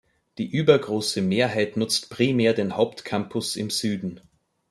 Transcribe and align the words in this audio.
Die 0.39 0.47
übergroße 0.49 1.21
Mehrheit 1.21 1.77
nutzt 1.77 2.09
primär 2.09 2.55
den 2.55 2.75
Hauptcampus 2.75 3.55
im 3.55 3.69
Süden. 3.69 4.19